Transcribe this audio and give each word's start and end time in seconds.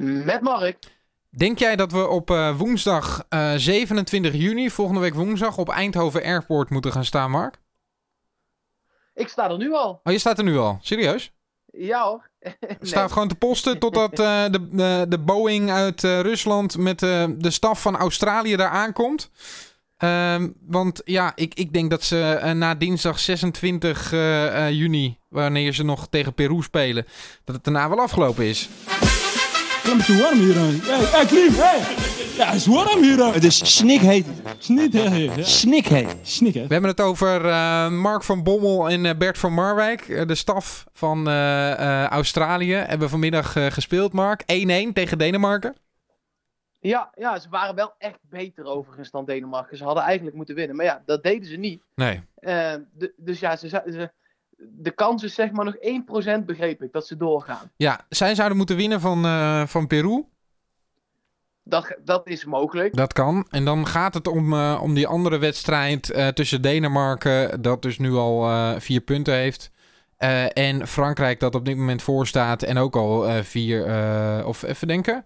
Met 0.00 0.40
Mark. 0.40 0.78
Denk 1.30 1.58
jij 1.58 1.76
dat 1.76 1.92
we 1.92 2.08
op 2.08 2.30
uh, 2.30 2.56
woensdag 2.56 3.26
uh, 3.30 3.52
27 3.56 4.34
juni, 4.34 4.70
volgende 4.70 5.00
week 5.00 5.14
woensdag, 5.14 5.58
op 5.58 5.68
Eindhoven 5.68 6.22
Airport 6.22 6.70
moeten 6.70 6.92
gaan 6.92 7.04
staan, 7.04 7.30
Mark? 7.30 7.56
Ik 9.14 9.28
sta 9.28 9.50
er 9.50 9.56
nu 9.56 9.72
al. 9.72 10.00
Oh, 10.04 10.12
je 10.12 10.18
staat 10.18 10.38
er 10.38 10.44
nu 10.44 10.58
al? 10.58 10.78
Serieus? 10.82 11.32
Ja 11.66 12.02
hoor. 12.02 12.30
nee. 12.40 12.76
Staat 12.80 13.12
gewoon 13.12 13.28
te 13.28 13.34
posten 13.34 13.78
totdat 13.78 14.18
uh, 14.20 14.44
de, 14.50 14.68
de, 14.70 15.06
de 15.08 15.18
Boeing 15.18 15.70
uit 15.70 16.02
Rusland 16.02 16.76
met 16.76 16.98
de 16.98 17.50
staf 17.50 17.82
van 17.82 17.96
Australië 17.96 18.56
daar 18.56 18.70
aankomt. 18.70 19.30
Ehm, 19.96 20.48
want 20.66 21.02
ja, 21.04 21.32
ik, 21.34 21.54
ik 21.54 21.72
denk 21.72 21.90
dat 21.90 22.02
ze 22.02 22.52
na 22.54 22.74
dinsdag 22.74 23.18
26 23.18 24.10
juni, 24.70 25.18
wanneer 25.28 25.72
ze 25.72 25.84
nog 25.84 26.08
tegen 26.08 26.34
Peru 26.34 26.62
spelen, 26.62 27.06
dat 27.44 27.54
het 27.54 27.64
daarna 27.64 27.88
wel 27.88 28.00
afgelopen 28.00 28.44
is. 28.44 28.68
Het 29.82 29.98
is 29.98 30.06
te 30.06 30.22
warm 30.22 30.38
hier. 30.38 30.54
Hey, 30.54 31.18
hey 31.18 31.26
Klim, 31.26 31.52
hey. 31.52 31.78
Ja, 32.36 32.46
het 32.46 32.54
is 32.54 32.66
warm 32.66 33.02
hier. 33.02 33.32
Het 33.32 33.44
is 33.44 33.76
snikheet. 33.76 34.26
Snikheet. 34.58 35.34
Ja. 35.34 35.42
Snikheet. 35.42 36.16
Snikheet. 36.22 36.66
We 36.66 36.72
hebben 36.72 36.90
het 36.90 37.00
over 37.00 37.44
uh, 37.44 37.88
Mark 37.88 38.22
van 38.22 38.42
Bommel 38.42 38.88
en 38.88 39.04
uh, 39.04 39.14
Bert 39.18 39.38
van 39.38 39.52
Marwijk. 39.52 40.28
de 40.28 40.34
staf 40.34 40.86
van 40.92 41.28
uh, 41.28 42.04
Australië 42.06 42.74
hebben 42.74 43.08
vanmiddag 43.08 43.52
gespeeld, 43.52 44.12
Mark. 44.12 44.42
1-1 44.42 44.44
tegen 44.92 45.18
Denemarken. 45.18 45.76
Ja, 46.78 47.10
ja, 47.14 47.38
ze 47.38 47.48
waren 47.48 47.74
wel 47.74 47.94
echt 47.98 48.18
beter 48.22 48.64
overigens 48.64 49.10
dan 49.10 49.24
Denemarken. 49.24 49.76
Ze 49.76 49.84
hadden 49.84 50.02
eigenlijk 50.02 50.36
moeten 50.36 50.54
winnen. 50.54 50.76
Maar 50.76 50.84
ja, 50.84 51.02
dat 51.06 51.22
deden 51.22 51.48
ze 51.48 51.56
niet. 51.56 51.82
Nee. 51.94 52.22
Dus 53.16 53.40
ja, 53.40 53.56
ze, 53.56 53.68
ze, 53.68 54.10
de 54.68 54.90
kans 54.90 55.22
is 55.22 55.34
zeg 55.34 55.50
maar 55.50 55.64
nog 55.64 55.76
1% 56.40 56.44
begreep 56.44 56.82
ik 56.82 56.92
dat 56.92 57.06
ze 57.06 57.16
doorgaan. 57.16 57.70
Ja, 57.76 58.00
zij 58.08 58.34
zouden 58.34 58.56
moeten 58.56 58.76
winnen 58.76 59.00
van, 59.00 59.26
uh, 59.26 59.66
van 59.66 59.86
Peru. 59.86 60.24
Dat, 61.62 61.96
dat 62.04 62.26
is 62.26 62.44
mogelijk. 62.44 62.96
Dat 62.96 63.12
kan. 63.12 63.46
En 63.50 63.64
dan 63.64 63.86
gaat 63.86 64.14
het 64.14 64.26
om, 64.26 64.52
uh, 64.52 64.80
om 64.82 64.94
die 64.94 65.06
andere 65.06 65.38
wedstrijd 65.38 66.10
uh, 66.10 66.28
tussen 66.28 66.62
Denemarken, 66.62 67.62
dat 67.62 67.82
dus 67.82 67.98
nu 67.98 68.12
al 68.12 68.48
vier 68.80 69.00
punten 69.00 69.34
heeft. 69.34 69.70
En 70.52 70.86
Frankrijk, 70.86 71.40
dat 71.40 71.54
op 71.54 71.64
dit 71.64 71.76
moment 71.76 72.02
voor 72.02 72.26
staat 72.26 72.62
en 72.62 72.78
ook 72.78 72.96
al 72.96 73.42
vier, 73.42 73.84
of 74.46 74.62
even 74.62 74.88
denken. 74.88 75.24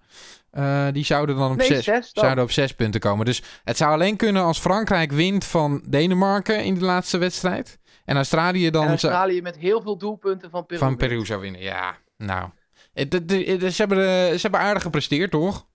die 0.93 1.05
zouden 1.05 1.37
dan 1.37 1.51
op, 1.51 1.57
nee, 1.57 1.67
zes, 1.67 1.85
zes 1.85 2.11
zouden 2.13 2.45
op 2.45 2.51
zes 2.51 2.75
punten 2.75 3.01
komen. 3.01 3.25
Dus 3.25 3.43
het 3.65 3.77
zou 3.77 3.93
alleen 3.93 4.17
kunnen 4.17 4.43
als 4.43 4.59
Frankrijk 4.59 5.13
wint 5.13 5.45
van 5.45 5.83
Denemarken 5.89 6.65
in 6.65 6.75
de 6.75 6.85
laatste 6.85 7.19
wedstrijd. 7.19 7.79
En 8.05 8.17
Australië 8.17 8.71
dan... 8.71 8.83
En 8.83 8.89
Australië 8.89 9.43
met 9.43 9.59
heel 9.59 9.83
veel 9.83 9.97
doelpunten 9.97 10.51
van 10.51 10.67
Peru. 10.67 10.81
Van 10.81 10.97
Peru 10.97 11.25
zou 11.27 11.41
winnen, 11.41 11.61
ja. 11.61 11.97
Nou, 12.17 12.49
ze, 12.95 13.75
hebben, 13.77 13.99
ze 14.35 14.43
hebben 14.43 14.61
aardig 14.61 14.83
gepresteerd, 14.83 15.31
toch? 15.31 15.67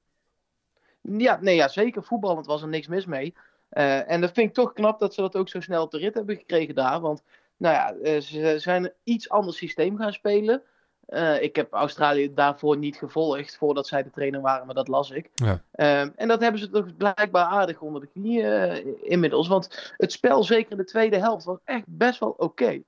Ja, 1.02 1.38
nee, 1.42 1.56
ja, 1.56 1.68
zeker. 1.68 2.04
Voetballend 2.04 2.46
was 2.46 2.62
er 2.62 2.68
niks 2.68 2.88
mis 2.88 3.06
mee. 3.06 3.34
En 3.70 4.22
dat 4.22 4.32
vind 4.34 4.48
ik 4.50 4.54
toch 4.54 4.74
knap 4.74 5.00
dat 5.00 5.14
ze 5.14 5.22
dat 5.22 5.36
ook 5.36 5.50
zo 5.50 5.60
snel 5.60 5.84
op 5.84 5.92
de 5.92 5.98
rit 5.98 6.14
hebben 6.14 6.36
gekregen 6.36 6.76
daar. 6.76 7.00
Want 7.00 7.24
nou 7.60 7.76
ja, 7.76 7.94
uh, 7.94 8.22
ze 8.22 8.60
zijn 8.60 8.84
een 8.84 8.94
iets 9.04 9.30
ander 9.30 9.54
systeem 9.54 9.98
gaan 9.98 10.14
spelen. 10.14 10.64
Uh, 11.08 11.42
ik 11.42 11.56
heb 11.56 11.74
Australië 11.74 12.34
daarvoor 12.34 12.78
niet 12.78 12.98
gevolgd 12.98 13.58
voordat 13.58 13.88
zij 13.88 14.04
de 14.04 14.10
trainer 14.10 14.42
waren, 14.42 14.66
maar 14.66 14.76
dat 14.76 14.88
las 14.88 15.12
ik. 15.12 15.30
Ja. 15.34 15.62
Uh, 15.76 16.02
en 16.02 16.28
dat 16.28 16.42
hebben 16.42 16.60
ze 16.62 16.70
toch 16.70 16.96
blijkbaar 16.98 17.46
aardig 17.46 17.82
onder 17.82 18.02
de 18.02 18.08
knie 18.08 18.42
uh, 18.42 18.86
inmiddels. 19.02 19.48
Want 19.48 19.94
het 19.98 20.12
spel, 20.12 20.44
zeker 20.44 20.72
in 20.72 20.78
de 20.78 20.84
tweede 20.86 21.18
helft, 21.18 21.46
was 21.46 21.58
echt 21.64 21.84
best 21.88 22.20
wel 22.20 22.30
oké. 22.30 22.44
Okay. 22.44 22.84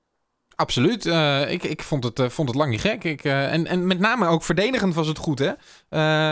Absoluut. 0.62 1.06
Uh, 1.06 1.50
ik 1.50 1.62
ik 1.62 1.82
vond, 1.82 2.04
het, 2.04 2.18
uh, 2.18 2.28
vond 2.28 2.48
het 2.48 2.56
lang 2.56 2.70
niet 2.70 2.80
gek. 2.80 3.04
Ik, 3.04 3.24
uh, 3.24 3.52
en, 3.52 3.66
en 3.66 3.86
met 3.86 3.98
name 3.98 4.26
ook 4.26 4.42
verdedigend 4.42 4.94
was 4.94 5.06
het 5.06 5.18
goed. 5.18 5.38
Hè? 5.38 5.48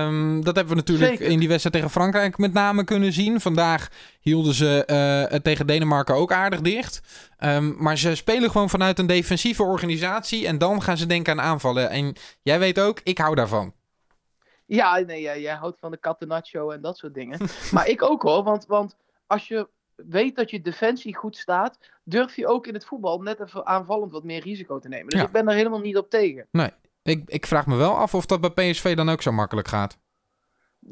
Um, 0.05 0.45
dat 0.45 0.56
hebben 0.56 0.75
we 0.75 0.81
natuurlijk 0.81 1.10
Zeker. 1.10 1.27
in 1.27 1.38
die 1.38 1.49
wedstrijd 1.49 1.75
tegen 1.75 1.91
Frankrijk 1.91 2.38
met 2.38 2.53
name 2.53 2.84
kunnen 2.84 3.12
zien. 3.12 3.41
Vandaag 3.41 3.88
hielden 4.21 4.54
ze 4.54 4.84
het 5.31 5.44
tegen 5.44 5.66
Denemarken 5.66 6.15
ook 6.15 6.32
aardig 6.32 6.60
dicht. 6.60 7.03
Um, 7.38 7.77
maar 7.78 7.99
ze 7.99 8.15
spelen 8.15 8.50
gewoon 8.50 8.71
vanuit 8.71 8.99
een 8.99 9.06
defensieve 9.06 9.62
organisatie. 9.62 10.47
En 10.47 10.59
dan 10.59 10.83
gaan 10.83 10.97
ze 10.97 11.06
denken 11.06 11.33
aan 11.33 11.47
aanvallen. 11.47 11.91
En 11.91 12.16
jij 12.43 12.59
weet 12.59 12.81
ook, 12.81 13.00
ik 13.03 13.19
hou 13.19 13.34
daarvan. 13.34 13.75
Ja, 14.66 14.99
nee, 14.99 15.21
jij, 15.21 15.41
jij 15.41 15.54
houdt 15.54 15.78
van 15.78 15.91
de 15.91 16.00
catenaccio 16.00 16.71
en 16.71 16.81
dat 16.81 16.97
soort 16.97 17.15
dingen. 17.15 17.41
maar 17.75 17.88
ik 17.88 18.03
ook 18.03 18.22
hoor, 18.22 18.43
want, 18.43 18.66
want 18.66 18.97
als 19.27 19.49
je 19.49 19.69
weet 20.09 20.37
dat 20.37 20.50
je 20.50 20.61
defensie 20.61 21.16
goed 21.16 21.37
staat, 21.37 21.78
durf 22.05 22.37
je 22.37 22.47
ook 22.47 22.66
in 22.66 22.75
het 22.75 22.84
voetbal 22.84 23.21
net 23.22 23.41
even 23.41 23.66
aanvallend 23.66 24.12
wat 24.12 24.25
meer 24.25 24.43
risico 24.43 24.78
te 24.78 24.88
nemen. 24.88 25.09
Dus 25.09 25.21
Ja. 25.21 25.27
ik 25.27 25.33
ben 25.33 25.44
daar 25.44 25.55
helemaal 25.55 25.81
niet 25.81 25.97
op 25.97 26.11
tegen. 26.11 26.47
Nee, 26.50 26.71
ik, 27.03 27.22
ik 27.27 27.47
vraag 27.47 27.66
me 27.66 27.77
wel 27.77 27.97
af 27.97 28.15
of 28.15 28.27
dat 28.27 28.41
bij 28.55 28.71
PSV 28.71 28.97
dan 28.97 29.09
ook 29.09 29.22
zo 29.22 29.33
makkelijk 29.33 29.69
gaat. 29.69 29.99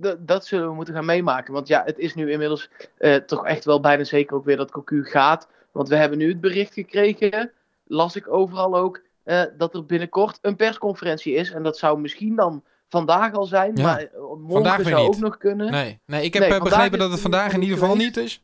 D- 0.01 0.17
dat 0.19 0.47
zullen 0.47 0.69
we 0.69 0.75
moeten 0.75 0.95
gaan 0.95 1.05
meemaken. 1.05 1.53
Want 1.55 1.69
ja, 1.69 1.83
het 1.85 1.99
is 1.99 2.15
nu 2.15 2.31
inmiddels 2.31 2.71
eh, 2.99 3.15
toch 3.15 3.47
echt 3.47 3.65
wel 3.65 3.81
bijna 3.81 4.05
zeker 4.05 4.37
ook 4.37 4.45
weer 4.45 4.57
dat 4.57 4.71
Cocu 4.71 5.05
gaat. 5.05 5.49
Want 5.73 5.89
we 5.89 5.97
hebben 5.97 6.19
nu 6.19 6.29
het 6.29 6.41
bericht 6.41 6.73
gekregen, 6.75 7.51
las 7.85 8.17
ik 8.17 8.29
overal 8.33 8.77
ook, 8.77 9.03
eh, 9.25 9.43
dat 9.59 9.75
er 9.75 9.87
binnenkort 9.87 10.39
een 10.43 10.57
persconferentie 10.57 11.35
is. 11.35 11.51
En 11.51 11.63
dat 11.63 11.79
zou 11.79 12.01
misschien 12.01 12.37
dan 12.37 12.63
vandaag 12.89 13.35
al 13.35 13.45
zijn, 13.45 13.77
Ja. 13.77 13.83
maar 13.83 13.99
eh, 14.01 14.13
morgen 14.21 14.49
Vandaag 14.51 14.83
zou 14.83 15.07
ook 15.07 15.17
nog 15.19 15.39
kunnen. 15.39 15.71
Nee, 15.71 16.01
nee 16.07 16.25
ik 16.25 16.35
heb 16.35 16.49
Nee, 16.49 16.61
begrepen 16.61 16.99
dat 16.99 17.11
het 17.11 17.21
vandaag 17.21 17.53
in 17.53 17.63
ieder 17.63 17.79
geval 17.79 17.97
niet 17.97 18.17
is. 18.17 18.43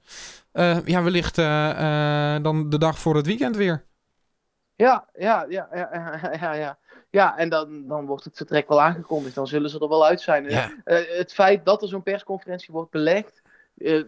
Eh, 0.55 0.79
ja, 0.85 1.03
wellicht 1.03 1.39
eh, 1.39 2.35
eh, 2.35 2.43
dan 2.43 2.71
de 2.71 2.79
dag 2.79 2.99
voor 2.99 3.17
het 3.17 3.27
weekend 3.27 3.57
weer. 3.57 3.85
Ja, 4.75 5.09
ja, 5.15 5.47
ja, 5.49 5.69
ja, 6.41 6.53
ja, 6.53 6.79
ja, 7.11 7.37
en 7.37 7.49
dan, 7.49 7.87
dan 7.89 8.07
wordt 8.07 8.25
het 8.25 8.37
vertrek 8.37 8.69
wel 8.69 8.83
aangekondigd. 8.83 9.35
Dan 9.35 9.47
zullen 9.47 9.71
ze 9.71 9.79
er 9.81 9.89
wel 9.89 10.07
uit 10.07 10.21
zijn. 10.21 10.51
Ja. 10.51 10.71
Eh, 10.85 11.19
het 11.19 11.33
feit 11.35 11.65
dat 11.65 11.83
er 11.83 11.89
zo'n 11.89 12.03
persconferentie 12.03 12.75
wordt 12.75 12.91
belegd, 12.91 13.43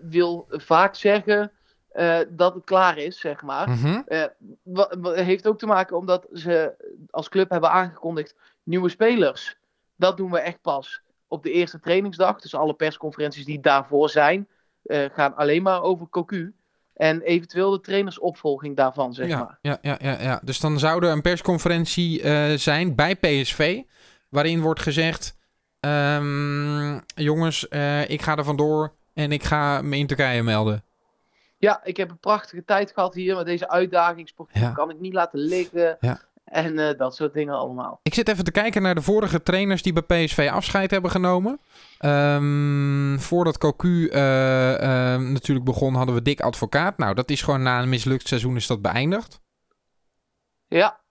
wil 0.02 0.46
vaak 0.50 0.94
zeggen 0.94 1.52
eh, 1.88 2.18
dat 2.28 2.54
het 2.54 2.64
klaar 2.64 2.98
is, 2.98 3.20
zeg 3.20 3.42
maar. 3.42 3.68
Wa- 4.62 5.12
heeft 5.14 5.46
ook 5.46 5.58
te 5.58 5.66
maken 5.66 5.96
omdat 5.96 6.26
ze 6.32 6.74
als 7.10 7.28
club 7.28 7.50
hebben 7.50 7.70
aangekondigd 7.70 8.34
nieuwe 8.62 8.88
spelers. 8.88 9.56
Dat 9.96 10.16
doen 10.16 10.30
we 10.30 10.38
echt 10.38 10.60
pas 10.60 11.02
op 11.28 11.42
de 11.42 11.50
eerste 11.52 11.80
trainingsdag. 11.80 12.40
Dus 12.40 12.54
alle 12.54 12.74
persconferenties 12.74 13.44
die 13.44 13.60
daarvoor 13.60 14.08
zijn, 14.10 14.48
gaan 14.88 15.36
alleen 15.36 15.62
maar 15.62 15.82
over 15.82 16.08
Cocu. 16.08 16.54
En 16.94 17.20
eventueel 17.22 17.70
de 17.70 17.80
trainersopvolging 17.80 18.76
daarvan, 18.76 19.14
zeg 19.14 19.28
ja, 19.28 19.38
maar. 19.38 19.58
ja, 19.60 19.78
ja, 19.82 19.96
ja, 20.00 20.20
ja. 20.22 20.40
Dus 20.44 20.60
dan 20.60 20.78
zou 20.78 21.04
er 21.04 21.10
een 21.12 21.22
persconferentie 21.22 22.22
eh, 22.22 22.52
zijn 22.58 22.94
bij 22.94 23.16
PSV. 23.16 23.80
Waarin 24.28 24.60
wordt 24.60 24.80
gezegd: 24.80 25.36
ehm, 25.80 26.98
Jongens, 27.14 27.68
eh, 27.68 28.10
ik 28.10 28.22
ga 28.22 28.36
er 28.36 28.44
vandoor 28.44 28.92
en 29.14 29.32
ik 29.32 29.42
ga 29.42 29.82
me 29.82 29.96
in 29.96 30.06
Turkije 30.06 30.42
melden. 30.42 30.84
Ja, 31.58 31.80
ik 31.84 31.96
heb 31.96 32.10
een 32.10 32.18
prachtige 32.18 32.64
tijd 32.64 32.92
gehad 32.92 33.14
hier 33.14 33.36
met 33.36 33.46
deze 33.46 33.68
uitdaging. 33.68 34.28
Sportief 34.28 34.60
Ja. 34.62 34.70
kan 34.72 34.90
ik 34.90 35.00
niet 35.00 35.12
laten 35.12 35.38
liggen. 35.38 35.96
Ja. 36.00 36.20
En 36.46 36.78
eh, 36.78 36.98
dat 36.98 37.14
soort 37.14 37.32
dingen 37.32 37.54
allemaal. 37.54 38.00
Ik 38.02 38.14
zit 38.14 38.28
even 38.28 38.44
te 38.44 38.50
kijken 38.50 38.82
naar 38.82 38.94
de 38.94 39.02
vorige 39.02 39.42
trainers 39.42 39.82
die 39.82 39.92
bij 39.92 40.24
PSV 40.24 40.48
afscheid 40.52 40.90
hebben 40.90 41.10
genomen. 41.10 41.60
Ehm, 41.98 43.18
voordat 43.18 43.58
Cocu 43.58 44.08
eh, 44.08 45.14
eh, 45.14 45.20
natuurlijk 45.20 45.66
begon, 45.66 45.94
hadden 45.94 46.14
we 46.14 46.22
Dick 46.22 46.40
Advocaat. 46.40 46.98
Nou, 46.98 47.14
dat 47.14 47.30
is 47.30 47.42
gewoon 47.42 47.62
na 47.62 47.82
een 47.82 47.88
mislukt 47.88 48.28
seizoen 48.28 48.56
is 48.56 48.66
dat 48.66 48.82
beëindigd. 48.82 49.40
Ja, 50.68 51.04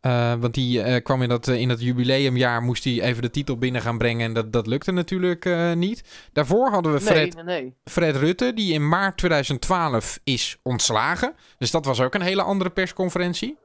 Eh, 0.00 0.34
want 0.38 0.54
die 0.54 1.00
kwam 1.00 1.22
in 1.22 1.28
dat, 1.28 1.46
in 1.46 1.68
dat 1.68 1.80
jubileumjaar, 1.80 2.62
moest 2.62 2.84
hij 2.84 3.00
even 3.00 3.22
de 3.22 3.30
titel 3.30 3.58
binnen 3.58 3.80
gaan 3.82 3.98
brengen. 3.98 4.26
En 4.26 4.32
dat, 4.32 4.52
dat 4.52 4.66
lukte 4.66 4.92
natuurlijk 4.92 5.74
niet. 5.74 6.28
Daarvoor 6.32 6.70
hadden 6.70 6.92
we 6.92 6.98
nee, 6.98 7.08
Fred, 7.08 7.34
nee, 7.34 7.44
nee. 7.44 7.74
Fred 7.84 8.16
Rutte, 8.16 8.54
die 8.54 8.72
in 8.72 8.88
maart 8.88 9.16
2012 9.16 10.18
is 10.24 10.58
ontslagen. 10.62 11.34
Dus 11.58 11.70
dat 11.70 11.84
was 11.84 12.00
ook 12.00 12.14
een 12.14 12.22
hele 12.22 12.42
andere 12.42 12.70
persconferentie. 12.70 13.58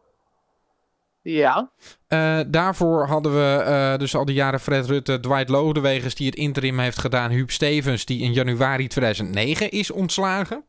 Ja, 1.21 1.71
Eh, 2.07 2.39
daarvoor 2.48 3.06
hadden 3.07 3.33
we 3.33 3.63
eh, 3.63 3.98
dus 3.98 4.16
al 4.16 4.25
die 4.25 4.36
jaren 4.36 4.60
Fred 4.60 4.86
Rutte, 4.86 5.19
Dwight 5.19 5.50
Lodewegers 5.50 6.16
die 6.16 6.25
het 6.25 6.36
interim 6.36 6.80
heeft 6.80 7.00
gedaan. 7.00 7.31
Huub 7.31 7.51
Stevens 7.51 8.06
die 8.06 8.21
in 8.21 8.33
januari 8.33 8.88
2009 8.88 9.71
is 9.71 9.92
ontslagen. 9.92 10.63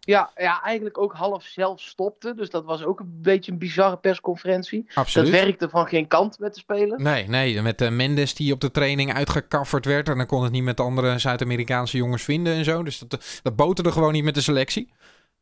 ja, 0.00 0.30
ja, 0.36 0.62
eigenlijk 0.62 0.98
ook 0.98 1.12
half 1.12 1.44
zelf 1.44 1.80
stopte. 1.80 2.34
Dus 2.34 2.50
dat 2.50 2.64
was 2.64 2.84
ook 2.84 3.00
een 3.00 3.18
beetje 3.22 3.52
een 3.52 3.58
bizarre 3.58 3.96
persconferentie. 3.96 4.86
Absoluut. 4.94 5.32
Dat 5.32 5.40
werkte 5.40 5.68
van 5.68 5.86
geen 5.86 6.06
kant 6.06 6.38
met 6.38 6.54
de 6.54 6.60
spelers. 6.60 7.02
Nee, 7.02 7.28
nee, 7.28 7.62
met 7.62 7.80
eh, 7.80 7.90
Mendes 7.90 8.34
die 8.34 8.52
op 8.52 8.60
de 8.60 8.70
training 8.70 9.14
uitgekafferd 9.14 9.84
werd. 9.84 10.08
En 10.08 10.16
dan 10.16 10.26
kon 10.26 10.42
het 10.42 10.52
niet 10.52 10.62
met 10.62 10.76
de 10.76 10.82
andere 10.82 11.18
Zuid-Amerikaanse 11.18 11.96
jongens 11.96 12.22
vinden 12.22 12.54
en 12.54 12.64
zo. 12.64 12.82
Dus 12.82 12.98
dat, 12.98 13.40
dat 13.42 13.56
boterde 13.56 13.92
gewoon 13.92 14.12
niet 14.12 14.24
met 14.24 14.34
de 14.34 14.40
selectie. 14.40 14.92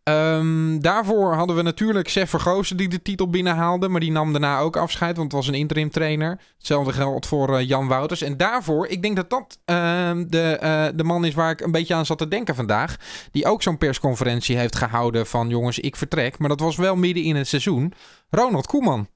Ehm, 0.02 0.78
daarvoor 0.78 1.34
hadden 1.34 1.56
we 1.56 1.62
natuurlijk 1.62 2.08
Sef 2.08 2.30
Vergozen 2.30 2.76
die 2.76 2.88
de 2.88 3.02
titel 3.02 3.30
binnenhaalde. 3.30 3.88
Maar 3.88 4.00
die 4.00 4.10
nam 4.10 4.32
daarna 4.32 4.58
ook 4.58 4.76
afscheid, 4.76 5.16
want 5.16 5.32
het 5.32 5.40
was 5.40 5.48
een 5.48 5.58
interim 5.60 5.90
trainer. 5.90 6.40
Hetzelfde 6.56 6.92
geldt 6.92 7.26
voor 7.26 7.56
eh, 7.56 7.68
Jan 7.68 7.88
Wouters. 7.88 8.22
En 8.22 8.36
daarvoor, 8.36 8.86
ik 8.86 9.02
denk 9.02 9.16
dat 9.16 9.30
dat 9.30 9.58
ehm, 9.64 10.24
de, 10.28 10.56
eh, 10.56 10.86
de 10.94 11.04
man 11.04 11.24
is 11.24 11.34
waar 11.34 11.50
ik 11.50 11.60
een 11.60 11.70
beetje 11.70 11.94
aan 11.94 12.06
zat 12.06 12.18
te 12.18 12.28
denken 12.28 12.54
vandaag. 12.54 12.96
Die 13.30 13.46
ook 13.46 13.62
zo'n 13.62 13.78
persconferentie 13.78 14.56
heeft 14.56 14.76
gehouden 14.76 15.26
van 15.26 15.48
jongens, 15.48 15.78
ik 15.78 15.96
vertrek. 15.96 16.38
Maar 16.38 16.48
dat 16.48 16.60
was 16.60 16.76
wel 16.76 16.96
midden 16.96 17.22
in 17.22 17.36
het 17.36 17.48
seizoen. 17.48 17.92
Ronald 18.30 18.66
Koeman. 18.66 19.08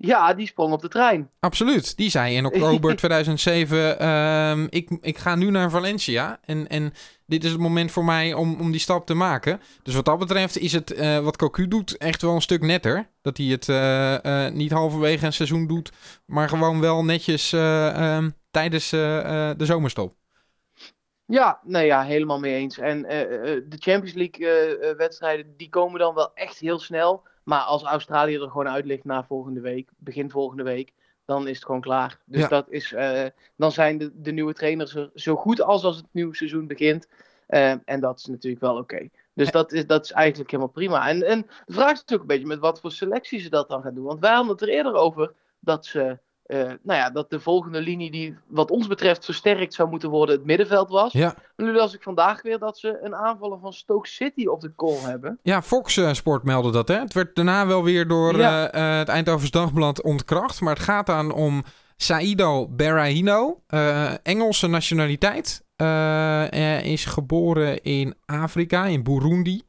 Ja, 0.00 0.34
die 0.34 0.46
sprong 0.46 0.72
op 0.72 0.80
de 0.80 0.88
trein. 0.88 1.30
Absoluut. 1.40 1.96
Die 1.96 2.10
zei 2.10 2.34
in 2.34 2.46
oktober 2.46 2.96
2007: 2.96 3.98
ehm, 3.98 4.66
ik, 4.70 4.90
ik 5.00 5.18
ga 5.18 5.34
nu 5.34 5.50
naar 5.50 5.70
Valencia. 5.70 6.38
En, 6.44 6.68
en 6.68 6.92
dit 7.26 7.44
is 7.44 7.50
het 7.50 7.60
moment 7.60 7.90
voor 7.90 8.04
mij 8.04 8.34
om, 8.34 8.60
om 8.60 8.70
die 8.70 8.80
stap 8.80 9.06
te 9.06 9.14
maken. 9.14 9.60
Dus 9.82 9.94
wat 9.94 10.04
dat 10.04 10.18
betreft 10.18 10.58
is 10.58 10.72
het 10.72 10.92
eh, 10.92 11.18
wat 11.18 11.36
Cocu 11.36 11.68
doet 11.68 11.96
echt 11.96 12.22
wel 12.22 12.34
een 12.34 12.42
stuk 12.42 12.62
netter. 12.62 13.10
Dat 13.22 13.36
hij 13.36 13.46
het 13.46 13.68
eh, 13.68 14.46
eh, 14.46 14.52
niet 14.52 14.70
halverwege 14.70 15.26
een 15.26 15.32
seizoen 15.32 15.66
doet, 15.66 15.92
maar 16.26 16.48
gewoon 16.48 16.80
wel 16.80 17.04
netjes 17.04 17.52
ehm, 17.52 18.30
tijdens 18.50 18.90
de 18.90 19.54
zomerstop. 19.58 20.14
Ja, 21.26 21.60
nee, 21.64 21.86
ja, 21.86 22.02
helemaal 22.02 22.38
mee 22.38 22.54
eens. 22.54 22.78
En 22.78 23.02
de 23.02 23.76
Champions 23.78 24.14
League 24.14 24.94
wedstrijden, 24.96 25.56
die 25.56 25.68
komen 25.68 26.00
dan 26.00 26.14
wel 26.14 26.34
echt 26.34 26.58
heel 26.58 26.78
snel. 26.78 27.26
Maar 27.48 27.60
als 27.60 27.82
Australië 27.82 28.34
er 28.34 28.50
gewoon 28.50 28.68
uit 28.68 28.84
ligt 28.84 29.04
na 29.04 29.24
volgende 29.24 29.60
week, 29.60 29.90
begin 29.96 30.30
volgende 30.30 30.62
week, 30.62 30.92
dan 31.24 31.48
is 31.48 31.56
het 31.56 31.64
gewoon 31.64 31.80
klaar. 31.80 32.18
Dus 32.24 32.48
dat 32.48 32.70
is, 32.70 32.92
uh, 32.92 33.24
dan 33.56 33.72
zijn 33.72 33.98
de, 33.98 34.10
de 34.14 34.32
nieuwe 34.32 34.52
trainers 34.52 34.94
er 34.94 35.10
zo 35.14 35.36
goed 35.36 35.62
als 35.62 35.84
als 35.84 35.96
het 35.96 36.06
nieuwe 36.10 36.36
seizoen 36.36 36.66
begint. 36.66 37.08
Uh, 37.48 37.74
en 37.84 38.00
dat 38.00 38.18
is 38.18 38.24
natuurlijk 38.24 38.62
wel 38.62 38.76
oké. 38.76 39.08
Dus 39.34 39.50
dat 39.50 39.72
is, 39.72 39.86
dat 39.86 40.04
is 40.04 40.12
eigenlijk 40.12 40.50
helemaal 40.50 40.72
prima. 40.72 41.08
En, 41.08 41.22
en 41.22 41.46
de 41.66 41.72
vraag 41.72 41.92
is 41.92 41.98
natuurlijk 41.98 42.20
een 42.30 42.36
beetje 42.36 42.46
met 42.46 42.58
wat 42.58 42.80
voor 42.80 42.92
selectie 42.92 43.40
ze 43.40 43.50
dat 43.50 43.68
dan 43.68 43.82
gaan 43.82 43.94
doen. 43.94 44.04
Want 44.04 44.20
wij 44.20 44.32
hadden 44.32 44.52
het 44.52 44.62
er 44.62 44.68
eerder 44.68 44.94
over 44.94 45.32
dat 45.60 45.86
ze 45.86 46.18
uh, 46.48 46.58
nou 46.58 46.98
ja, 46.98 47.10
dat 47.10 47.30
de 47.30 47.40
volgende 47.40 47.80
linie 47.80 48.10
die 48.10 48.36
wat 48.46 48.70
ons 48.70 48.86
betreft 48.86 49.24
versterkt 49.24 49.74
zou 49.74 49.88
moeten 49.88 50.10
worden 50.10 50.36
het 50.36 50.44
middenveld 50.44 50.90
was. 50.90 51.12
Ja. 51.12 51.34
Nu 51.56 51.72
las 51.72 51.94
ik 51.94 52.02
vandaag 52.02 52.42
weer 52.42 52.58
dat 52.58 52.78
ze 52.78 52.98
een 53.02 53.14
aanvaller 53.14 53.58
van 53.58 53.72
Stoke 53.72 54.08
City 54.08 54.46
op 54.46 54.60
de 54.60 54.72
call 54.76 54.98
hebben. 54.98 55.38
Ja, 55.42 55.62
Fox 55.62 55.96
uh, 55.96 56.12
Sport 56.12 56.42
meldde 56.42 56.70
dat. 56.70 56.88
Hè? 56.88 56.98
Het 56.98 57.12
werd 57.14 57.34
daarna 57.34 57.66
wel 57.66 57.84
weer 57.84 58.08
door 58.08 58.38
ja. 58.38 58.74
uh, 58.74 58.98
het 58.98 59.08
Eindhovens 59.08 59.50
Dagblad 59.50 60.02
ontkracht. 60.02 60.60
Maar 60.60 60.74
het 60.74 60.82
gaat 60.82 61.06
dan 61.06 61.32
om 61.32 61.64
Saido 61.96 62.68
Berahino, 62.68 63.62
Engelse 64.22 64.66
nationaliteit. 64.66 65.64
is 66.82 67.04
geboren 67.04 67.82
in 67.82 68.14
Afrika, 68.26 68.84
in 68.84 69.02
Burundi. 69.02 69.62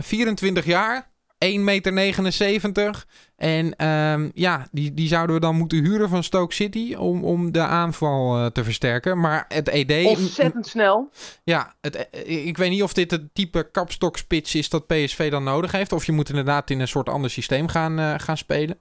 24 0.00 0.64
jaar, 0.64 1.11
1,79 1.42 1.52
meter. 1.60 3.04
En 3.36 3.86
um, 3.88 4.30
ja, 4.34 4.66
die, 4.70 4.94
die 4.94 5.08
zouden 5.08 5.34
we 5.34 5.40
dan 5.40 5.56
moeten 5.56 5.78
huren 5.78 6.08
van 6.08 6.22
Stoke 6.22 6.54
City 6.54 6.94
om, 6.94 7.24
om 7.24 7.52
de 7.52 7.60
aanval 7.60 8.38
uh, 8.38 8.46
te 8.46 8.64
versterken. 8.64 9.20
Maar 9.20 9.44
het 9.48 9.68
ED... 9.68 10.06
Ontzettend 10.06 10.66
snel. 10.66 11.10
Ja, 11.44 11.74
het, 11.80 12.08
eh, 12.10 12.46
ik 12.46 12.56
weet 12.56 12.70
niet 12.70 12.82
of 12.82 12.92
dit 12.92 13.10
het 13.10 13.34
type 13.34 13.70
kapstokspits 13.70 14.54
is 14.54 14.68
dat 14.68 14.86
PSV 14.86 15.30
dan 15.30 15.44
nodig 15.44 15.72
heeft. 15.72 15.92
Of 15.92 16.04
je 16.04 16.12
moet 16.12 16.28
inderdaad 16.28 16.70
in 16.70 16.80
een 16.80 16.88
soort 16.88 17.08
ander 17.08 17.30
systeem 17.30 17.68
gaan, 17.68 17.98
uh, 17.98 18.14
gaan 18.16 18.36
spelen. 18.36 18.78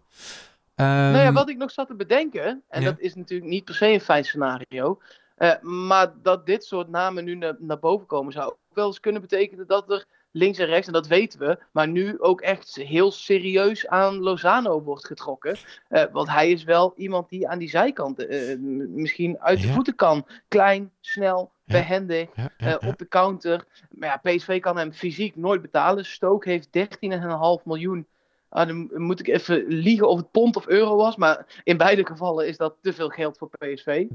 Um, 0.75 0.87
nou 0.87 1.17
ja, 1.17 1.31
wat 1.31 1.49
ik 1.49 1.57
nog 1.57 1.71
zat 1.71 1.87
te 1.87 1.95
bedenken, 1.95 2.63
en 2.69 2.81
ja. 2.81 2.89
dat 2.89 2.99
is 2.99 3.15
natuurlijk 3.15 3.49
niet 3.49 3.65
per 3.65 3.75
se 3.75 3.93
een 3.93 4.01
fijn 4.01 4.25
scenario. 4.25 4.99
Uh, 5.37 5.61
maar 5.61 6.13
dat 6.21 6.45
dit 6.45 6.63
soort 6.63 6.89
namen 6.89 7.23
nu 7.23 7.35
naar, 7.35 7.55
naar 7.59 7.79
boven 7.79 8.07
komen 8.07 8.33
zou 8.33 8.45
ook 8.45 8.57
wel 8.73 8.87
eens 8.87 8.99
kunnen 8.99 9.21
betekenen 9.21 9.67
dat 9.67 9.91
er 9.91 10.05
links 10.31 10.57
en 10.57 10.65
rechts, 10.65 10.87
en 10.87 10.93
dat 10.93 11.07
weten 11.07 11.39
we, 11.39 11.57
maar 11.71 11.87
nu 11.87 12.19
ook 12.19 12.41
echt 12.41 12.75
heel 12.75 13.11
serieus 13.11 13.87
aan 13.87 14.19
Lozano 14.19 14.81
wordt 14.81 15.05
getrokken. 15.05 15.57
Uh, 15.89 16.03
want 16.11 16.29
hij 16.29 16.51
is 16.51 16.63
wel 16.63 16.93
iemand 16.95 17.29
die 17.29 17.47
aan 17.47 17.59
die 17.59 17.69
zijkant 17.69 18.23
uh, 18.23 18.57
misschien 18.89 19.39
uit 19.39 19.61
de 19.61 19.67
ja. 19.67 19.73
voeten 19.73 19.95
kan. 19.95 20.25
Klein, 20.47 20.91
snel, 21.01 21.51
ja. 21.63 21.73
behendig, 21.73 22.29
ja, 22.35 22.81
uh, 22.81 22.89
op 22.89 22.97
de 22.97 23.07
counter. 23.07 23.65
Maar 23.89 24.21
ja, 24.23 24.31
PSV 24.31 24.59
kan 24.59 24.77
hem 24.77 24.93
fysiek 24.93 25.35
nooit 25.35 25.61
betalen. 25.61 26.05
Stoke 26.05 26.49
heeft 26.49 26.67
13,5 26.77 27.63
miljoen. 27.63 28.05
Ah, 28.49 28.67
dan 28.67 28.89
moet 28.93 29.19
ik 29.19 29.27
even 29.27 29.65
liegen 29.67 30.09
of 30.09 30.17
het 30.17 30.31
pond 30.31 30.55
of 30.55 30.67
euro 30.67 30.95
was. 30.95 31.15
Maar 31.15 31.45
in 31.63 31.77
beide 31.77 32.05
gevallen 32.05 32.47
is 32.47 32.57
dat 32.57 32.75
te 32.81 32.93
veel 32.93 33.09
geld 33.09 33.37
voor 33.37 33.49
PSV. 33.49 34.05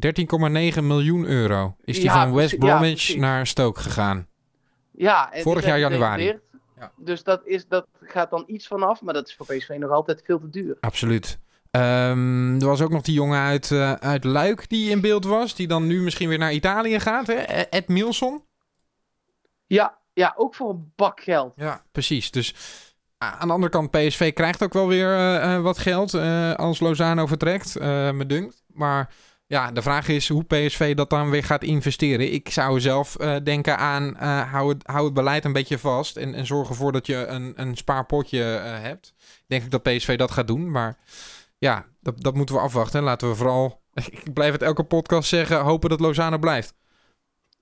13,9 0.77 0.83
miljoen 0.83 1.27
euro 1.27 1.77
is 1.85 2.01
die 2.01 2.11
van 2.11 2.35
West 2.35 2.59
Bromwich 2.59 3.17
naar 3.17 3.47
Stoke 3.47 3.81
gegaan. 3.81 4.27
Ja, 4.97 5.33
en 5.33 5.43
vorig 5.43 5.65
jaar 5.65 5.79
januari. 5.79 6.39
Ja. 6.79 6.93
Dus 6.97 7.23
dat, 7.23 7.41
is, 7.45 7.67
dat 7.69 7.87
gaat 8.01 8.31
dan 8.31 8.45
iets 8.47 8.67
vanaf, 8.67 9.03
maar 9.03 9.15
dat 9.15 9.29
is 9.29 9.35
voor 9.35 9.47
PSV 9.47 9.77
nog 9.79 9.91
altijd 9.91 10.23
veel 10.25 10.39
te 10.39 10.51
duur. 10.51 10.77
Absoluut. 10.81 11.39
Um, 11.71 12.61
er 12.61 12.67
was 12.67 12.81
ook 12.81 12.91
nog 12.91 13.03
die 13.03 13.15
jongen 13.15 13.41
uit, 13.41 13.71
uh, 13.71 13.93
uit 13.93 14.25
Luik 14.25 14.69
die 14.69 14.91
in 14.91 15.01
beeld 15.01 15.25
was, 15.25 15.55
die 15.55 15.67
dan 15.67 15.87
nu 15.87 16.01
misschien 16.03 16.29
weer 16.29 16.39
naar 16.39 16.53
Italië 16.53 17.01
gaat, 17.01 17.27
hè? 17.27 17.35
Ed 17.35 17.89
Milson. 17.89 18.45
Ja, 19.67 19.99
ja, 20.13 20.35
ook 20.37 20.55
voor 20.55 20.71
een 20.71 20.93
bak 20.97 21.21
geld. 21.21 21.53
Ja, 21.57 21.83
precies. 21.93 22.31
Dus 22.31 22.55
aan 23.19 23.47
de 23.47 23.55
andere 23.55 23.73
kant, 23.73 23.91
PSV 23.91 24.33
krijgt 24.33 24.63
ook 24.63 24.73
wel 24.73 24.89
weer 24.89 25.17
uh, 25.17 25.55
uh, 25.55 25.61
wat 25.61 25.79
geld 25.79 26.15
als 26.57 26.81
Lozano 26.81 27.27
vertrekt, 27.27 27.81
me 27.81 28.27
dunkt. 28.27 28.65
Maar 28.67 29.15
ja, 29.47 29.71
de 29.73 29.83
vraag 29.83 30.09
is 30.09 30.29
hoe 30.29 30.45
PSV 30.45 30.95
dat 30.95 31.11
dan 31.11 31.31
weer 31.31 31.45
gaat 31.45 31.63
investeren. 31.63 32.33
Ik 32.33 32.49
zou 32.51 32.81
zelf 32.81 33.17
uh, 33.21 33.37
denken 33.43 33.79
aan 33.79 34.17
uh, 34.23 34.53
hou, 34.53 34.69
het, 34.69 34.87
hou 34.87 35.05
het 35.05 35.15
beleid 35.15 35.45
een 35.45 35.53
beetje 35.53 35.79
vast 35.79 36.17
en, 36.17 36.35
en 36.35 36.47
zorg 36.47 36.69
ervoor 36.69 36.93
dat 36.93 37.07
je 37.07 37.27
een, 37.27 37.53
een 37.57 37.77
spaarpotje 37.77 38.39
uh, 38.39 38.83
hebt. 38.83 39.15
Denk 39.47 39.63
ik 39.63 39.71
dat 39.71 39.83
PSV 39.83 40.17
dat 40.19 40.31
gaat 40.31 40.47
doen, 40.47 40.71
maar 40.71 40.99
ja, 41.59 41.87
dat, 42.01 42.23
dat 42.23 42.35
moeten 42.35 42.55
we 42.55 42.61
afwachten. 42.61 43.03
Laten 43.03 43.29
we 43.29 43.35
vooral, 43.35 43.83
ik 44.11 44.33
blijf 44.33 44.53
het 44.53 44.63
elke 44.63 44.83
podcast 44.83 45.29
zeggen, 45.29 45.61
hopen 45.61 45.91
dat 45.91 46.01
Lozano 46.01 46.39
blijft. 46.39 46.75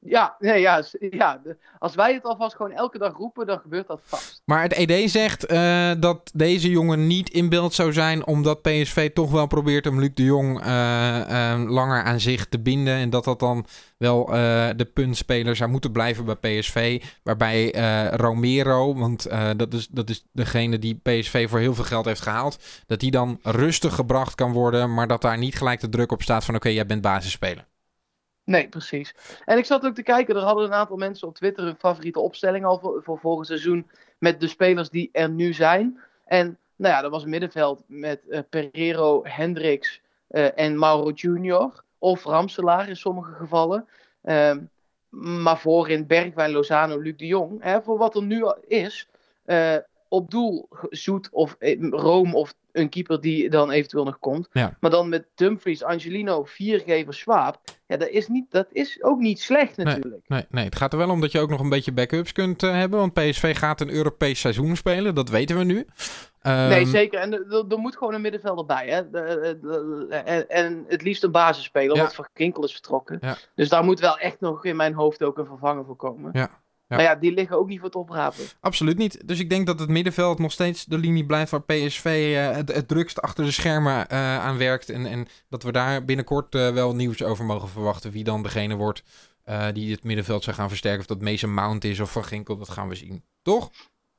Ja, 0.06 0.36
nee, 0.38 0.60
ja, 0.60 0.82
ja, 1.10 1.40
als 1.78 1.94
wij 1.94 2.14
het 2.14 2.24
alvast 2.24 2.56
gewoon 2.56 2.72
elke 2.72 2.98
dag 2.98 3.16
roepen, 3.16 3.46
dan 3.46 3.58
gebeurt 3.58 3.86
dat 3.86 4.00
vast. 4.04 4.42
Maar 4.44 4.62
het 4.62 4.72
ED 4.72 5.10
zegt 5.10 5.52
uh, 5.52 5.90
dat 5.98 6.30
deze 6.34 6.70
jongen 6.70 7.06
niet 7.06 7.30
in 7.30 7.48
beeld 7.48 7.74
zou 7.74 7.92
zijn, 7.92 8.26
omdat 8.26 8.62
PSV 8.62 9.12
toch 9.12 9.30
wel 9.30 9.46
probeert 9.46 9.86
om 9.86 10.00
Luc 10.00 10.10
de 10.14 10.24
Jong 10.24 10.64
uh, 10.64 11.20
uh, 11.30 11.70
langer 11.70 12.02
aan 12.02 12.20
zich 12.20 12.46
te 12.46 12.60
binden. 12.60 12.94
En 12.94 13.10
dat 13.10 13.24
dat 13.24 13.38
dan 13.38 13.66
wel 13.98 14.26
de 14.76 14.90
puntspeler 14.94 15.56
zou 15.56 15.70
moeten 15.70 15.92
blijven 15.92 16.24
bij 16.24 16.58
PSV. 16.58 17.02
Waarbij 17.22 17.70
Romero, 18.10 18.94
want 18.94 19.28
dat, 19.56 19.74
is, 19.74 19.88
dat 19.88 20.10
is 20.10 20.26
degene 20.32 20.78
die 20.78 21.00
PSV 21.02 21.48
voor 21.48 21.58
heel 21.58 21.74
veel 21.74 21.84
geld 21.84 22.04
heeft 22.04 22.20
gehaald, 22.20 22.58
dat 22.86 23.00
die 23.00 23.10
dan 23.10 23.38
rustig 23.42 23.94
gebracht 23.94 24.34
kan 24.34 24.52
worden, 24.52 24.94
maar 24.94 25.06
dat 25.06 25.22
daar 25.22 25.38
niet 25.38 25.54
gelijk 25.54 25.80
de 25.80 25.88
druk 25.88 26.12
op 26.12 26.22
staat 26.22 26.44
van 26.44 26.54
oké, 26.54 26.68
jij 26.68 26.86
bent 26.86 27.02
basisspeler. 27.02 27.66
Nee, 28.44 28.68
precies. 28.68 29.14
En 29.44 29.58
ik 29.58 29.64
zat 29.64 29.84
ook 29.84 29.94
te 29.94 30.02
kijken, 30.02 30.36
er 30.36 30.42
hadden 30.42 30.64
een 30.64 30.72
aantal 30.72 30.96
mensen 30.96 31.28
op 31.28 31.34
Twitter 31.34 31.64
hun 31.64 31.76
favoriete 31.78 32.20
opstelling 32.20 32.64
al 32.64 33.02
voor, 33.02 33.18
volgend 33.20 33.46
seizoen 33.46 33.90
met 34.18 34.40
de 34.40 34.48
spelers 34.48 34.90
die 34.90 35.08
er 35.12 35.30
nu 35.30 35.52
zijn. 35.52 36.00
En 36.24 36.58
nou 36.76 36.94
ja, 36.94 37.00
dat 37.00 37.10
was 37.10 37.24
middenveld 37.24 37.82
met 37.86 38.20
uh, 38.28 38.38
Pereiro, 38.48 39.20
Hendricks 39.24 40.00
uh, 40.30 40.58
en 40.58 40.78
Mauro 40.78 41.10
Junior. 41.10 41.82
Of 41.98 42.24
Ramselaar 42.24 42.88
in 42.88 42.96
sommige 42.96 43.32
gevallen. 43.32 43.88
Uh, 44.24 44.56
maar 45.08 45.58
voorin 45.58 46.06
Bergwijn, 46.06 46.50
Lozano, 46.50 46.98
Luc 46.98 47.16
de 47.16 47.26
Jong. 47.26 47.62
Hè, 47.62 47.82
voor 47.82 47.98
wat 47.98 48.14
er 48.14 48.22
nu 48.22 48.44
is, 48.66 49.08
uh, 49.46 49.76
op 50.14 50.30
doel 50.30 50.68
Zoet 50.90 51.28
of 51.30 51.56
Rome 51.90 52.34
of 52.34 52.54
een 52.72 52.88
keeper 52.88 53.20
die 53.20 53.50
dan 53.50 53.70
eventueel 53.70 54.04
nog 54.04 54.18
komt. 54.18 54.48
Ja. 54.52 54.76
Maar 54.80 54.90
dan 54.90 55.08
met 55.08 55.26
Dumfries, 55.34 55.82
Angelino, 55.82 56.44
viergever, 56.44 57.14
Swaap. 57.14 57.60
Ja, 57.86 57.96
dat 57.96 58.08
is, 58.08 58.28
niet, 58.28 58.50
dat 58.50 58.66
is 58.72 59.02
ook 59.02 59.18
niet 59.18 59.40
slecht 59.40 59.76
natuurlijk. 59.76 60.04
Nee, 60.04 60.22
nee, 60.26 60.46
nee, 60.50 60.64
het 60.64 60.76
gaat 60.76 60.92
er 60.92 60.98
wel 60.98 61.10
om 61.10 61.20
dat 61.20 61.32
je 61.32 61.40
ook 61.40 61.50
nog 61.50 61.60
een 61.60 61.68
beetje 61.68 61.92
backups 61.92 62.32
kunt 62.32 62.62
uh, 62.62 62.70
hebben. 62.72 62.98
Want 62.98 63.12
PSV 63.12 63.56
gaat 63.56 63.80
een 63.80 63.90
Europees 63.90 64.40
seizoen 64.40 64.76
spelen, 64.76 65.14
dat 65.14 65.28
weten 65.28 65.58
we 65.58 65.64
nu. 65.64 65.86
Um... 66.46 66.68
Nee, 66.68 66.86
zeker. 66.86 67.20
En 67.20 67.32
er 67.68 67.78
moet 67.78 67.96
gewoon 67.96 68.14
een 68.14 68.20
middenvelder 68.20 68.66
bij. 68.66 68.88
Hè? 68.88 69.10
De, 69.10 69.10
de, 69.10 69.58
de, 69.60 70.16
en, 70.16 70.48
en, 70.48 70.84
het 70.88 71.02
liefst 71.02 71.22
een 71.22 71.30
basisspeler, 71.30 71.96
ja. 71.96 72.02
want 72.02 72.14
Van 72.14 72.28
Kinkel 72.32 72.64
is 72.64 72.72
vertrokken. 72.72 73.18
Ja. 73.20 73.36
Dus 73.54 73.68
daar 73.68 73.84
moet 73.84 74.00
wel 74.00 74.18
echt 74.18 74.40
nog 74.40 74.64
in 74.64 74.76
mijn 74.76 74.94
hoofd 74.94 75.22
ook 75.22 75.38
een 75.38 75.46
vervanger 75.46 75.84
voor 75.84 75.96
komen. 75.96 76.30
Ja. 76.32 76.50
Ja. 76.88 76.96
Maar 76.96 77.04
ja, 77.04 77.14
die 77.14 77.32
liggen 77.32 77.58
ook 77.58 77.68
niet 77.68 77.78
voor 77.78 77.86
het 77.86 77.96
oprapen. 77.96 78.44
Absoluut 78.60 78.98
niet. 78.98 79.28
Dus 79.28 79.40
ik 79.40 79.50
denk 79.50 79.66
dat 79.66 79.80
het 79.80 79.88
middenveld 79.88 80.38
nog 80.38 80.52
steeds 80.52 80.84
de 80.84 80.98
linie 80.98 81.26
blijft 81.26 81.50
waar 81.50 81.62
PSV 81.62 82.34
uh, 82.34 82.56
het, 82.56 82.74
het 82.74 82.88
drukst 82.88 83.20
achter 83.20 83.44
de 83.44 83.50
schermen 83.50 84.06
uh, 84.12 84.38
aan 84.38 84.58
werkt. 84.58 84.90
En, 84.90 85.06
en 85.06 85.26
dat 85.48 85.62
we 85.62 85.72
daar 85.72 86.04
binnenkort 86.04 86.54
uh, 86.54 86.70
wel 86.70 86.94
nieuws 86.94 87.22
over 87.22 87.44
mogen 87.44 87.68
verwachten. 87.68 88.10
Wie 88.10 88.24
dan 88.24 88.42
degene 88.42 88.74
wordt 88.74 89.02
die 89.72 89.92
het 89.92 90.04
middenveld 90.04 90.44
zou 90.44 90.56
gaan 90.56 90.68
versterken. 90.68 91.00
Of 91.00 91.06
dat 91.06 91.20
Mason 91.20 91.54
Mount 91.54 91.84
is 91.84 92.00
of 92.00 92.12
Van 92.12 92.24
Ginkel, 92.24 92.56
dat 92.56 92.68
gaan 92.68 92.88
we 92.88 92.94
zien. 92.94 93.24
Toch? 93.42 93.70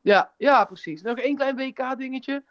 Ja, 0.01 0.33
ja 0.37 0.65
precies. 0.65 1.01
Nog 1.01 1.17
één 1.17 1.35
klein 1.35 1.55
WK-dingetje. 1.55 2.43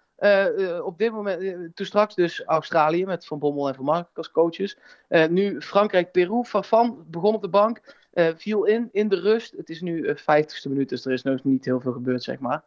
Op 0.83 0.99
dit 0.99 1.13
moment, 1.13 1.77
toen 1.77 1.87
straks 1.87 2.15
dus 2.15 2.45
Australië 2.45 3.05
met 3.05 3.27
Van 3.27 3.39
Bommel 3.39 3.69
en 3.69 3.75
Van 3.75 3.85
Mark 3.85 4.09
als 4.15 4.31
coaches. 4.31 4.79
nu 5.29 5.61
Frankrijk-Peru. 5.61 6.45
Van 6.45 7.05
begon 7.07 7.35
op 7.35 7.43
de 7.43 7.49
bank. 7.49 7.81
Viel 8.37 8.65
in, 8.65 8.89
in 8.93 9.09
de 9.09 9.21
rust. 9.21 9.57
Het 9.57 9.71
is 9.71 9.81
nu 9.81 9.97
uh, 9.97 10.17
50ste 10.17 10.69
minuut, 10.69 10.89
dus 10.89 11.07
er 11.07 11.13
is 11.13 11.23
nog 11.23 11.45
niet 11.45 11.65
heel 11.65 11.81
veel 11.81 11.93
gebeurd, 11.93 12.23
zeg 12.23 12.39
maar. 12.39 12.63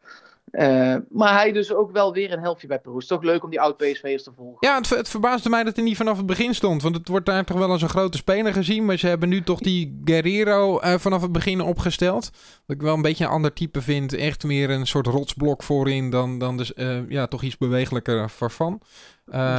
Eh, 0.52 0.96
maar 1.10 1.34
hij 1.34 1.52
dus 1.52 1.74
ook 1.74 1.92
wel 1.92 2.14
weer 2.14 2.32
een 2.32 2.40
helftje 2.40 2.68
bij 2.68 2.80
Peru. 2.80 2.94
Het 2.94 3.04
is 3.04 3.10
toch 3.10 3.24
leuk 3.24 3.44
om 3.44 3.50
die 3.50 3.62
oud-PSV'ers 3.62 4.24
te 4.24 4.32
volgen. 4.36 4.58
Ja, 4.60 4.76
het, 4.76 4.90
het, 4.90 5.10
verbaasde 5.10 5.50
mij 5.50 5.64
dat 5.64 5.76
hij 5.76 5.86
niet 5.86 5.98
vanaf 5.98 6.18
het 6.18 6.26
begin 6.26 6.56
stond. 6.56 6.82
Want 6.82 6.96
het 6.96 7.08
wordt 7.08 7.26
daar 7.26 7.46
toch 7.46 7.58
wel 7.58 7.72
als 7.72 7.82
een 7.82 7.90
grote 7.90 8.18
speler 8.18 8.54
gezien. 8.54 8.86
Maar 8.86 8.98
ze 8.98 9.08
hebben 9.08 9.30
nu 9.30 9.44
toch 9.44 9.60
die 9.60 10.02
Guerrero 10.06 10.82
uh, 10.82 10.94
vanaf 10.94 11.22
het 11.22 11.32
begin 11.32 11.62
opgesteld. 11.62 12.30
Wat 12.66 12.76
ik 12.76 12.82
wel 12.82 12.94
een 12.94 13.02
beetje 13.02 13.24
een 13.24 13.30
ander 13.30 13.54
type 13.54 13.82
vind. 13.82 14.14
Echt 14.14 14.44
meer 14.44 14.70
een 14.70 14.88
soort 14.88 15.08
rotsblok 15.08 15.64
voorin 15.64 16.10
dan, 16.10 16.40
dan 16.40 16.58
dus, 16.58 16.72
uh, 16.76 17.10
ja, 17.10 17.28
toch 17.28 17.42
iets 17.42 17.58
bewegelijker 17.58 18.30
Farfan. 18.30 18.82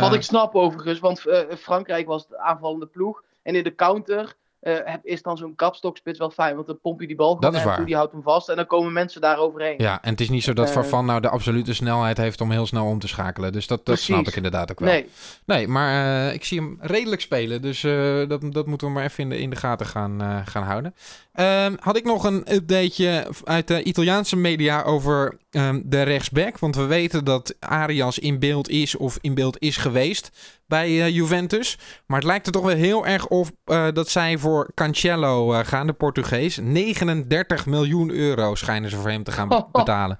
Wat 0.00 0.14
ik 0.14 0.22
snap 0.22 0.54
overigens, 0.54 0.98
want 0.98 1.20
Frankrijk 1.58 2.06
was 2.06 2.28
de 2.28 2.38
aanvallende 2.38 2.86
ploeg. 2.86 3.22
En 3.42 3.54
in 3.54 3.64
de 3.64 3.74
counter 3.74 4.36
uh, 4.62 4.94
is 5.02 5.22
dan 5.22 5.36
zo'n 5.36 5.54
kapstokspits 5.54 6.18
wel 6.18 6.30
fijn. 6.30 6.54
Want 6.54 6.66
dan 6.66 6.80
pomp 6.80 7.00
je 7.00 7.06
die 7.06 7.16
bal 7.16 7.40
dat 7.40 7.54
is 7.54 7.64
waar. 7.64 7.76
toe, 7.76 7.84
die 7.84 7.94
houdt 7.94 8.12
hem 8.12 8.22
vast. 8.22 8.48
En 8.48 8.56
dan 8.56 8.66
komen 8.66 8.92
mensen 8.92 9.20
daar 9.20 9.38
overheen. 9.38 9.74
Ja, 9.78 10.02
en 10.02 10.10
het 10.10 10.20
is 10.20 10.28
niet 10.28 10.44
zo 10.44 10.52
dat 10.52 10.66
uh, 10.66 10.72
Farfan 10.72 11.06
nou 11.06 11.20
de 11.20 11.28
absolute 11.28 11.74
snelheid 11.74 12.16
heeft 12.16 12.40
om 12.40 12.50
heel 12.50 12.66
snel 12.66 12.86
om 12.86 12.98
te 12.98 13.08
schakelen. 13.08 13.52
Dus 13.52 13.66
dat, 13.66 13.86
dat 13.86 13.98
snap 13.98 14.26
ik 14.26 14.36
inderdaad 14.36 14.70
ook 14.70 14.80
wel. 14.80 14.88
Nee, 14.88 15.08
nee 15.44 15.68
maar 15.68 16.04
uh, 16.04 16.34
ik 16.34 16.44
zie 16.44 16.60
hem 16.60 16.78
redelijk 16.80 17.20
spelen. 17.20 17.62
Dus 17.62 17.80
dat, 18.28 18.52
dat 18.52 18.66
moeten 18.66 18.86
we 18.86 18.92
maar 18.92 19.04
even 19.04 19.22
in 19.22 19.28
de, 19.28 19.38
in 19.38 19.50
de 19.50 19.56
gaten 19.56 19.86
gaan, 19.86 20.42
gaan 20.46 20.62
houden. 20.62 20.94
Um, 21.40 21.76
had 21.80 21.96
ik 21.96 22.04
nog 22.04 22.24
een 22.24 22.54
updateje 22.54 23.26
uit 23.44 23.68
de 23.68 23.82
Italiaanse 23.82 24.36
media 24.36 24.82
over 24.82 25.38
um, 25.50 25.82
de 25.84 26.02
rechtsback. 26.02 26.58
Want 26.58 26.76
we 26.76 26.86
weten 26.86 27.24
dat 27.24 27.54
Arias 27.60 28.18
in 28.18 28.38
beeld 28.38 28.68
is 28.68 28.96
of 28.96 29.18
in 29.20 29.34
beeld 29.34 29.58
is 29.58 29.76
geweest 29.76 30.30
bij 30.66 30.90
uh, 30.90 31.08
Juventus. 31.08 31.78
Maar 32.06 32.18
het 32.18 32.26
lijkt 32.26 32.46
er 32.46 32.52
toch 32.52 32.64
wel 32.64 32.76
heel 32.76 33.06
erg 33.06 33.26
op 33.26 33.46
uh, 33.66 33.86
dat 33.92 34.08
zij 34.08 34.38
voor 34.38 34.70
Cancelo 34.74 35.52
uh, 35.52 35.58
gaan, 35.58 35.86
de 35.86 35.92
Portugees. 35.92 36.58
39 36.62 37.66
miljoen 37.66 38.10
euro 38.10 38.54
schijnen 38.54 38.90
ze 38.90 38.96
voor 38.96 39.10
hem 39.10 39.22
te 39.22 39.32
gaan 39.32 39.48
betalen. 39.72 40.18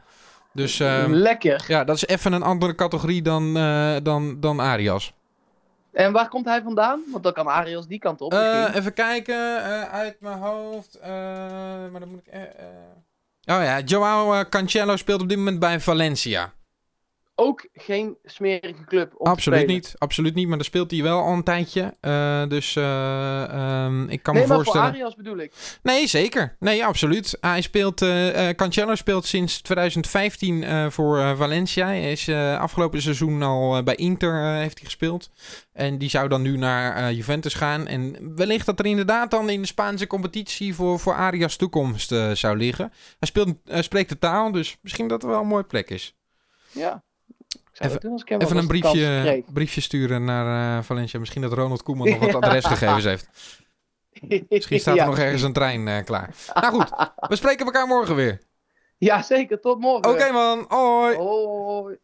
Dus, 0.52 0.78
um, 0.78 1.14
Lekker. 1.14 1.64
Ja, 1.68 1.85
dat 1.85 1.97
is 1.97 2.06
even 2.06 2.32
een 2.32 2.42
andere 2.42 2.75
categorie 2.75 3.23
dan, 3.23 3.54
dan, 4.02 4.40
dan 4.40 4.61
Arias. 4.61 5.12
En 5.92 6.12
waar 6.12 6.28
komt 6.28 6.44
hij 6.44 6.62
vandaan? 6.62 7.00
Want 7.12 7.23
dan 7.23 7.32
kan 7.32 7.47
Arias 7.47 7.87
die 7.87 7.99
kant 7.99 8.20
op. 8.20 8.32
Even 8.75 8.94
kijken, 8.94 9.35
uh, 9.35 9.82
uit 9.82 10.16
mijn 10.20 10.38
hoofd. 10.38 10.99
Maar 11.90 12.00
dan 12.00 12.08
moet 12.08 12.20
ik. 12.26 12.32
Oh 13.50 13.62
ja, 13.62 13.80
Joao 13.80 14.44
Cancelo 14.48 14.96
speelt 14.96 15.20
op 15.20 15.28
dit 15.28 15.38
moment 15.38 15.58
bij 15.58 15.80
Valencia. 15.80 16.52
Ook 17.40 17.68
geen 17.73 18.16
smerige 18.25 18.85
club. 18.85 19.14
Om 19.16 19.26
absoluut 19.26 19.66
niet, 19.66 19.95
absoluut 19.99 20.35
niet. 20.35 20.49
Maar 20.49 20.57
daar 20.57 20.66
speelt 20.66 20.90
hij 20.90 21.02
wel 21.02 21.21
al 21.21 21.33
een 21.33 21.42
tijdje. 21.42 21.95
dus 22.49 22.75
um, 22.76 24.09
ik 24.09 24.23
kan 24.23 24.35
nee, 24.35 24.42
me 24.42 24.49
maar 24.49 24.57
voorstellen. 24.57 24.87
Voor 24.87 24.97
Arias 24.97 25.14
bedoel 25.14 25.38
ik. 25.38 25.52
Nee, 25.83 26.07
zeker. 26.07 26.57
Nee, 26.59 26.85
absoluut. 26.85 27.38
Hij 27.40 27.61
speelt. 27.61 28.04
Cancelo 28.57 28.95
speelt 28.95 29.26
sinds 29.26 29.61
2015 29.61 30.90
voor 30.92 31.37
Valencia. 31.37 31.87
Hij 31.87 32.12
is 32.12 32.28
afgelopen 32.59 33.02
seizoen 33.02 33.42
al 33.42 33.83
bij 33.83 33.95
Inter 33.95 34.45
heeft 34.45 34.78
hij 34.78 34.85
gespeeld. 34.85 35.30
En 35.73 35.99
die 35.99 36.09
zou 36.09 36.28
dan 36.28 36.42
nu 36.42 36.57
naar 36.57 36.99
uh, 36.99 37.16
Juventus 37.16 37.54
gaan. 37.54 37.87
En 37.87 38.35
wellicht 38.35 38.66
dat 38.66 38.78
er 38.78 38.87
inderdaad 38.87 39.30
dan 39.30 39.50
in 39.50 39.61
de 39.61 39.66
Spaanse 39.66 40.07
competitie 40.07 40.75
voor, 40.75 40.99
voor 40.99 41.14
Arias 41.14 41.57
toekomst 41.57 42.12
uh, 42.12 42.30
zou 42.30 42.57
liggen. 42.57 42.92
Hij 43.18 43.28
speelt, 43.28 43.49
uh, 43.64 43.80
spreekt 43.80 44.09
de 44.09 44.18
taal, 44.18 44.52
dus 44.52 44.78
misschien 44.80 45.09
dat 45.09 45.23
er 45.23 45.28
wel 45.28 45.40
een 45.40 45.47
mooie 45.47 45.64
plek 45.64 45.90
is. 45.90 46.16
Ja. 46.73 47.02
Even, 47.78 48.00
doen 48.00 48.12
als 48.12 48.23
ik 48.23 48.28
hem 48.28 48.40
even 48.40 48.52
wel 48.52 48.62
een 48.62 48.68
briefje, 48.68 49.44
briefje 49.52 49.80
sturen 49.80 50.25
naar 50.25 50.85
Valencia. 50.85 51.18
Misschien 51.18 51.42
dat 51.42 51.52
Ronald 51.52 51.82
Koeman 51.82 52.08
nog 52.08 52.18
wat 52.32 52.35
adresgegevens 52.44 53.04
heeft. 53.04 53.28
Misschien 54.49 54.80
staat 54.80 54.99
er 54.99 55.06
nog 55.06 55.18
ergens 55.18 55.42
een 55.42 55.52
trein 55.52 56.04
klaar. 56.04 56.35
Nou 56.54 56.75
goed, 56.75 56.90
we 57.28 57.37
spreken 57.37 57.66
elkaar 57.66 57.87
morgen 57.87 58.14
weer. 58.14 58.38
Ja, 58.99 59.23
zeker. 59.23 59.61
Tot 59.61 59.80
morgen. 59.80 60.11
Oké 60.11 60.32
man, 60.32 60.64
hoi. 60.68 61.16
Hoi. 61.16 61.97